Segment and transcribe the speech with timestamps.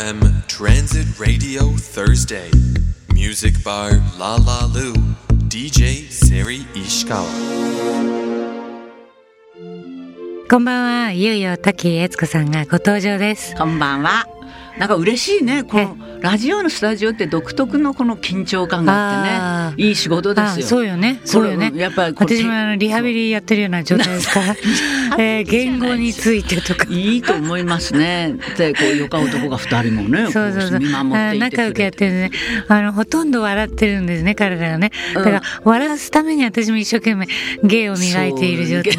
[0.00, 2.50] FM Transit Radio Thursday
[3.12, 4.94] Music Bar La La Lu
[5.48, 7.28] DJ Seri Ishikawa
[10.48, 11.12] こんばんは。
[11.12, 13.54] いよいよ滝悦子さんがご登場です。
[13.56, 14.26] こんばんは。
[14.78, 15.64] なんか嬉しいね。
[15.64, 19.88] このラジオのスタジオって独特のこの緊張感があってね。
[19.88, 20.66] いい仕事ですよ。
[20.66, 21.20] あそうよね。
[21.24, 21.72] そうよね。
[21.74, 24.56] やっぱり私もあのリハビリやってるような状態ですから、
[25.18, 26.86] えー言語についてとか。
[26.90, 28.34] いいと思いますね。
[28.56, 30.70] で、こう、よか男が二人もね、そうそうそう。
[30.72, 32.30] こ見守ってあいて仲良くやってるね。
[32.68, 34.90] あの、ほとんど笑ってるんですね、彼らがね。
[35.14, 37.26] だから、笑わすために私も一生懸命
[37.64, 38.98] 芸を磨いている状態。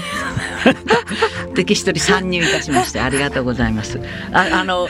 [1.54, 4.00] 敵一人参入いたしまして、ありがとうございます。
[4.32, 4.88] ああの、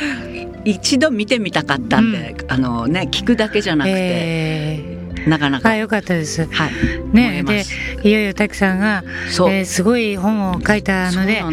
[0.65, 5.69] 一度見てみたかったんで、あのね、聞くだけじゃなくて、えなかなか。
[5.69, 6.45] ーあ、よかったです。
[6.45, 6.71] はい。
[7.13, 11.43] ねですいよいよ滝さんが、そうえーすごい本を書いたので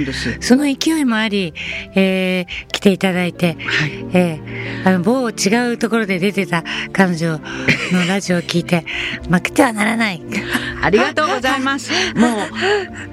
[0.41, 1.53] その勢いもあり、
[1.95, 6.63] えー来ていただいて、はいえーあの某違うところで出てた
[6.93, 7.39] 彼女
[7.93, 8.85] のラジオを聞いて
[9.29, 10.23] 負けてはならない
[10.81, 11.91] ありがとうございます。
[12.15, 12.31] もう、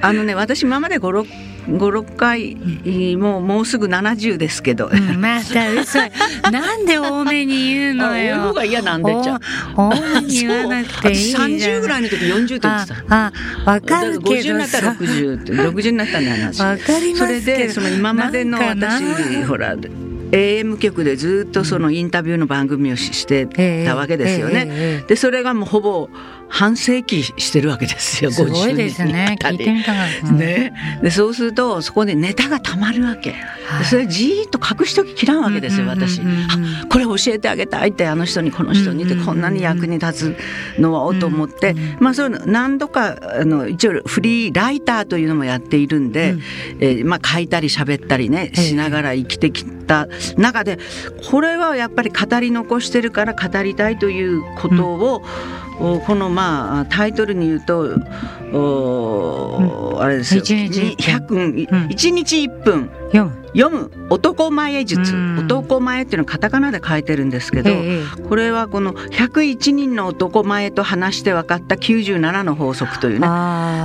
[0.01, 1.27] あのね、私今まで5、6、
[1.67, 2.55] 5、6回、
[3.17, 4.89] もう、もうすぐ70ですけど。
[4.91, 5.99] うんまた嘘
[6.51, 8.35] なんで多めに言うのよ。
[8.41, 9.39] 方が嫌なんでじゃ
[9.75, 11.41] お多めに言わなくていいじゃん。
[11.41, 12.95] そう私30ぐらいの時40って言ってた。
[13.09, 13.33] あ
[13.65, 19.75] あわかるけ50にどなったらさ60って60になったんだかりますそれでその今までの私ほら
[20.31, 23.45] AM 局でずっとそのインタビューの番組をしして
[23.85, 24.67] たわけですよね。
[24.69, 25.03] え。
[25.07, 26.09] でそれがもうほぼ
[26.55, 28.31] 半世紀してるわけですよ。
[28.31, 29.35] すごい50ですね。
[29.37, 30.31] 聞いてみたかった。
[30.31, 30.71] ね、
[31.03, 33.35] でそうするとそこでネタがたまるわけ、で
[33.83, 36.21] それじーっと隠しとききらんわけですようんうんうんうん私。
[36.21, 40.37] あこれ教えてあげたいってあの人にこの人にってこんなに役に立
[40.77, 46.35] つのはと思って、まあそういうの何度かあの一応フリーライターというのもやっているんで、
[46.79, 50.79] えーまあ書いたり喋ったりねしながら生きてきた中で
[51.29, 57.97] これはやっぱり語り残してるから語りたいということを、おこのまあタイトルに言うと
[58.53, 60.41] おあれですよ。
[60.41, 61.51] 一日一分。
[61.51, 62.89] 100うん一日1分
[63.55, 65.13] 読む男前術。
[65.13, 65.39] うん。
[65.45, 73.27] 男前っていうのはカタカナで書いてるんですけど、ええこれはこの101人の男前と話して分かった97の法則というね。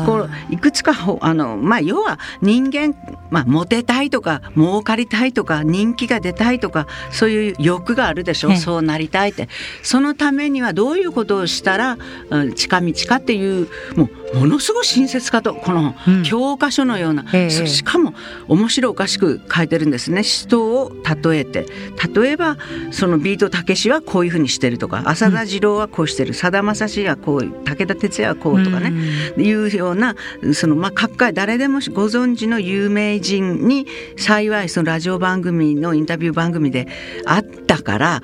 [0.07, 2.95] こういくつかほあの、まあ、要は人間、
[3.31, 8.57] まあ、モテたいとか儲かりたいとか人気が出たいとかそういう欲があるでしょ、ええ。
[8.57, 9.49] そうなりたいって。
[9.83, 11.97] そのためにはどういうことをしたら、
[12.31, 16.23] うん近道かっていうもうものすごい親切かとこのうん。
[16.23, 18.15] 教科書のような、しかも
[18.49, 20.23] 面白おかしく書いてるんですね。
[20.23, 21.67] 人を例えて。
[22.15, 22.57] 例えば
[22.91, 26.35] そのビートたけしはこういうふうにしてるとか浅田次郎はこうしてる。
[26.35, 28.91] さだまさしはこう武田鉄矢はこうとかね、
[29.37, 30.17] いうような
[30.53, 36.89] そのまあ各界誰でもご存知の有名人に幸いそのラジオ番組のインタビュー番組で
[37.27, 38.23] あったから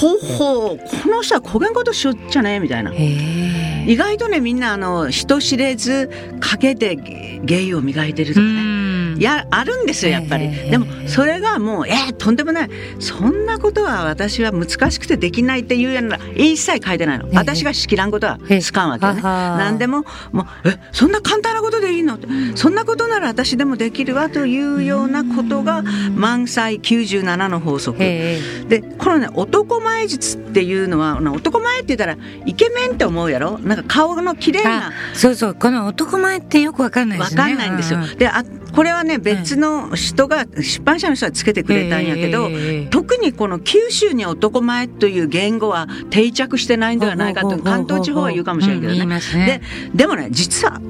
[0.00, 2.92] ほうほうこの人はこげんことしよっちゃねみたいな。
[2.94, 6.10] 意外とねみんなあの人知れず
[6.40, 6.96] 陰で
[7.42, 8.79] 芸を磨いてるとかね。
[9.20, 12.70] やあるんですよやっぱり、ええでもそれがもうえー、とんでもない。
[12.98, 17.36] そんなことは私は難しくてできないっていうような一切書いてないの、ええ。
[17.36, 22.18] 私が仕切らんことはええつかんわけよね、何でももうえそんな簡単なことでいいの？
[22.54, 25.82] そんなことなら私でもできるわというようなことが
[26.14, 26.80] 満載。
[26.80, 32.16] 97の法則、でこのね男前術っていうのは男前って言ったら
[32.46, 33.58] イケメンって思うやろ？
[33.58, 34.88] なんか顔の綺麗な。
[34.88, 35.54] あそうそう。
[35.54, 37.42] この男前ってよくわかんないでわすね。
[37.42, 38.00] かんないんですよ。
[38.18, 49.20] であこれはね別の人が出版社の人がつけてくれたんやけど、ええ特にこの九州に男前という言語は定着してないんではないかと関東地方は言うかもしれんけどね。
[49.46, 49.60] で
[49.94, 50.80] でもね実は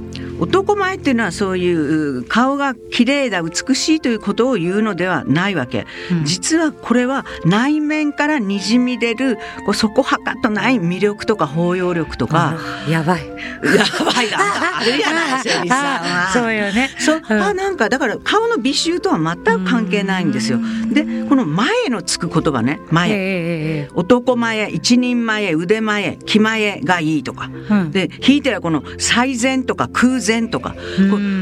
[0.40, 6.24] 男前っていうのはそういう顔が綺麗だ美しいということを言うのではないわけ、うん。
[6.24, 9.36] 実はこれは内面からにじみ出る
[9.66, 12.56] こうそこはかとない魅力とか包容力とか、
[12.88, 13.26] やばい。
[13.62, 16.28] やばいなあるやないセリさんは。
[16.28, 16.90] あ そうよね。
[16.98, 17.42] そう、うん。
[17.42, 20.58] あなんかだから顔の美醜とは全く関係ないんですよ。
[20.90, 22.80] でこの前のつく言葉ね。
[22.90, 23.88] 前、ええええ。
[23.94, 27.90] 男前一人前腕前気前がいいとか、うん。
[27.90, 30.74] でひいてはこの最善とか空前とか、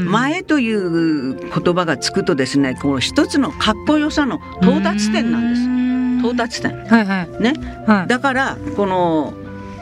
[0.05, 5.79] 前という言葉がつくとですねこう一つのかっこよさの到達点なんです。
[6.19, 6.71] 到達点。
[6.85, 7.41] はいはい。
[7.41, 7.53] ね。
[7.87, 8.07] はい。
[8.07, 9.33] だからこの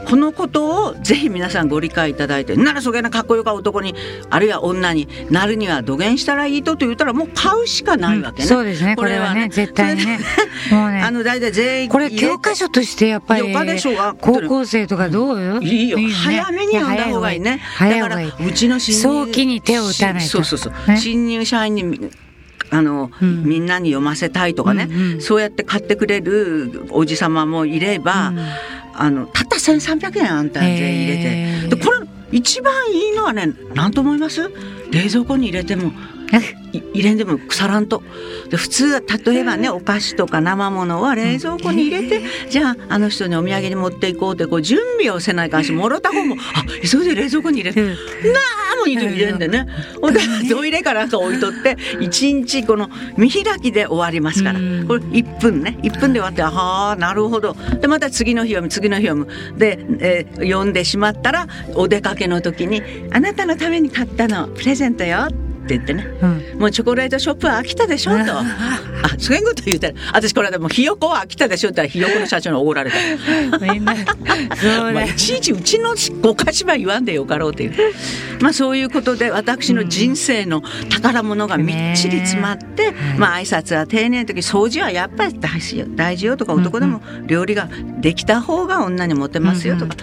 [0.07, 3.93] このことをぜひ皆さんご理解いただいてならそげなかっこよか男に
[4.29, 8.47] あるいは女になるには土下したらいいとと言ったらもう買うしかないわけね。
[8.47, 8.95] そうですね。
[8.95, 9.49] これはね。
[9.49, 10.19] 絶対にね
[10.71, 11.01] もうね。
[11.01, 13.53] あの大体全員これ教科書としてやっぱり
[14.21, 15.61] 高校生とかどうよ？
[15.61, 15.97] いいよ。
[15.97, 16.09] ね。
[16.09, 17.59] 早めに読んだ方がいいね。
[17.77, 20.29] だからうちの新入早期に手を打たないと。
[20.29, 20.97] そうそうそう、ね。
[20.97, 22.09] 新入社員に
[22.69, 23.43] あの、うん。
[23.43, 28.39] みんなに読ませたいとかね、うんうんそうやって買ってくれるおじさまもいれば、うん
[28.97, 31.75] あのたった1,300円あんた税入れて。
[31.75, 31.97] でこれ
[32.31, 34.51] 一番いいのはね何と思います？
[34.91, 35.91] 冷蔵庫に入れてもい
[36.73, 38.03] 入れんでも腐らんと。
[38.49, 47.87] で普通例えばねお菓子とか生ものは冷蔵庫に入れてじゃああの人にお土産に持っていこうってこう準備をせないかんしもろた方もあ急いで冷蔵庫に入れる。
[47.87, 48.39] な
[48.73, 49.65] あもう入れ入れんでね。
[50.01, 50.19] ほんで
[50.49, 54.59] トイレかなんか置いとって一日この見開きで終わりますから。
[54.59, 54.87] うん。
[54.87, 55.77] これ1分ね。
[55.81, 57.55] 1分で終わってああなるほど。
[57.79, 62.81] でまた次の日読む次の日読むで、えー読んでしまったらお出かけの時に
[63.11, 68.17] 「あなたのために買ったのプレゼントよ」って言ってねうんもうチョコレートショップは飽きたでしょと。
[68.17, 68.45] あ、
[69.17, 72.97] そういうこと言うたら、私これでもうひよこは飽きたでしょって言ったらひよこの社長におごられた。
[73.59, 77.73] みんなそうだまあ、いちいちうちのご菓子は言わんでよかろうという。
[78.41, 89.95] まあそういうことで私の人生の宝物がみっちり詰まって、まあ挨拶は丁寧な時掃除はやっぱり大事よ大事よとか男でも料理ができた方が女にモテますよとか。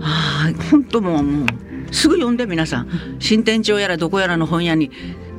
[0.00, 1.46] ああ本当もうもう
[1.90, 4.90] すぐ読んで皆さん新天地やらどこやらの本屋に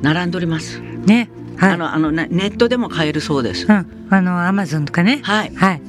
[0.02, 0.80] 並んでおります。
[0.80, 3.72] ねはいあのあのねネットでも買えるそうですう。
[3.72, 5.82] んあのアマゾンとかねはいはい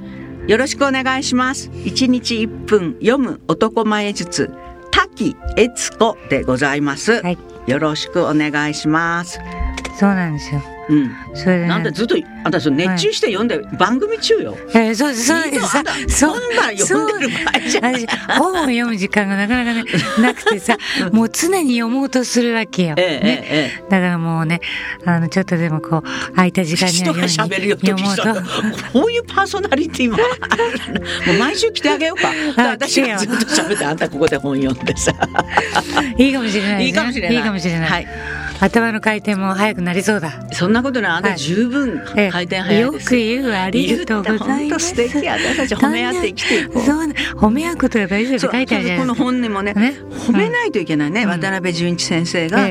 [0.48, 1.72] よろしくお願いします。
[1.86, 4.52] 一日一分読む男前術
[4.92, 7.22] 滝悦子でございます。
[7.22, 7.38] はい
[7.68, 9.40] よろしくお願いします。
[10.00, 11.16] そうなんですようん。
[11.34, 11.68] それでね。
[11.70, 14.58] なんでずっとあんたそれ熱中して読んで、番組中よ。
[14.74, 17.94] えーそうそうさいいのあんたそうそんなん読んでる場合じゃない。
[17.94, 18.08] 私
[18.38, 19.86] 本を読む時間がなかなかね
[20.22, 20.78] なくてさ
[21.12, 23.48] もう常に読もうとするわけよ、ええね。
[23.50, 24.60] えええだからもうね
[25.06, 28.24] あのちょっとでもこう空いた時間に読喋るよ読もうと。
[28.92, 31.00] こういうパーソナリティもあるの
[31.34, 32.30] もう毎週来てあげようか。
[32.58, 35.14] あ私がずっと喋ってあんたここで本読んでさ。
[36.18, 37.38] いいかもしれない、ね、いいかもしれない。
[37.38, 40.32] いいかもしれない、はい頭の回転も早くなりそうだ。
[40.52, 41.12] そんなことない。
[41.14, 42.30] あんた十分ええ。
[42.30, 44.52] 回転早いよくです言うありがとうございます。
[44.52, 45.28] 本当素敵。
[45.28, 46.84] 私たち褒め合って生きていこう。
[46.84, 47.08] そう。
[47.08, 49.24] ね褒め合うことが大事だって書いてあるじゃないこのですか。
[49.26, 49.96] 本にもねね。
[50.28, 51.30] 褒めないといけないね、うん。
[51.30, 52.70] 渡辺淳一先生が、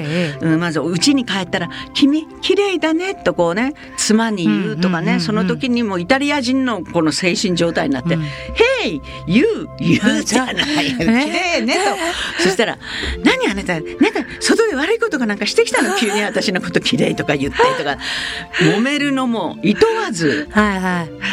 [0.59, 5.21] まず家に帰ったら「君綺麗だね」とこうね妻に言うとかね、うんうんうんうん。
[5.21, 8.23] その時にもイタリア人のこの精神状態になって「うん。
[8.23, 10.55] Hey you 言うじゃない
[10.97, 11.59] 綺ね。
[11.59, 11.75] 麗ね」
[12.39, 12.43] と。
[12.45, 12.79] そしたら
[13.25, 13.91] 「何あなたなんか
[14.39, 17.99] 外で悪いことかなんかしてきたの急に私のこと綺麗とか言って」とか
[18.61, 20.49] 揉めるのもいとわず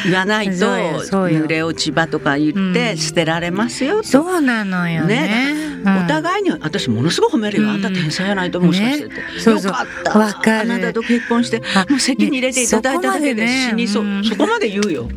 [0.06, 1.46] 言わないとそうよそうよ。
[1.46, 2.98] 濡れ落ち葉とか言ってうん。
[2.98, 4.08] 捨てられますよと。
[4.08, 5.16] そうなのよね。
[5.18, 5.54] ね、
[5.84, 6.06] うん。
[6.06, 7.70] お互いに私ものすごい褒めるよ、うん。
[7.72, 9.22] あんた天才やないともしかしてって、ね。
[9.54, 10.62] よかった。
[10.62, 15.10] あなたと結婚してあもう席に入れていただいただけで死にそう、そこまで言うよ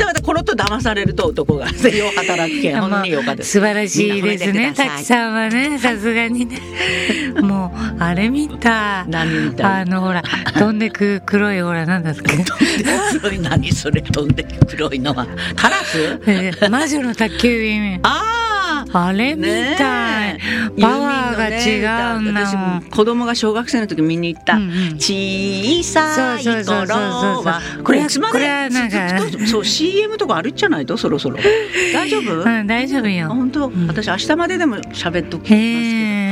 [0.00, 1.72] そしたらまたコロッと騙されると男が よ
[2.12, 4.72] う働くけ本によかです素晴らしいですね。
[4.74, 6.58] 滝さんはねさすがにね。
[7.42, 9.04] もうあれみた。
[9.06, 9.78] い何みた？
[9.78, 10.22] いあのほら
[10.54, 12.22] 飛んでく黒いほらなんだっけ？
[13.20, 15.26] 黒い何それ飛んで黒いのは。
[15.56, 16.20] カラス？
[16.26, 18.00] えー魔女の宅急便。
[18.02, 18.49] ああ
[18.92, 20.38] あれみたい、
[20.80, 24.94] パワーが違うんだ私もん子供が小学生の時見に行った、うんうん。
[24.96, 27.44] 小さい頃そうそうそうそうそう。
[27.44, 30.86] はこれいつまでこれはなんかそう CM とかあるんじゃない？
[30.86, 31.38] とそろそろ。
[31.94, 33.86] 大丈夫、うん大丈夫あよ本当、ん。
[33.86, 35.56] 私明日まででも喋っときますけど、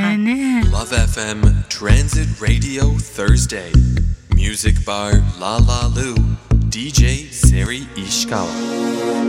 [0.07, 0.17] はい。
[0.17, 3.71] ね Love FM Transit Radio Thursday.
[4.35, 6.15] Music Bar La La Lu.
[6.69, 9.28] DJ Seri Ishikawa.